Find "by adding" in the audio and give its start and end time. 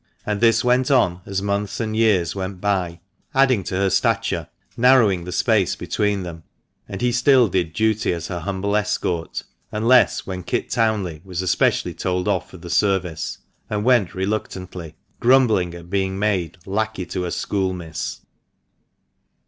2.59-3.63